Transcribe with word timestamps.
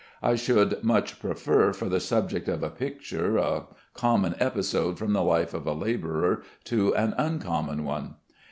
I 0.23 0.33
should 0.33 0.83
much 0.83 1.19
prefer 1.19 1.73
for 1.73 1.87
the 1.87 1.99
subject 1.99 2.47
of 2.47 2.63
a 2.63 2.71
picture, 2.71 3.37
a 3.37 3.65
common 3.93 4.33
episode 4.39 4.97
from 4.97 5.13
the 5.13 5.21
life 5.23 5.53
of 5.53 5.67
a 5.67 5.73
laborer 5.73 6.41
to 6.63 6.95
an 6.95 7.13
uncommon 7.19 7.83
one. 7.83 8.15